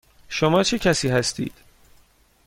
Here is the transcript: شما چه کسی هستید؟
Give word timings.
شما 0.29 0.63
چه 0.63 0.79
کسی 0.79 1.09
هستید؟ 1.09 1.53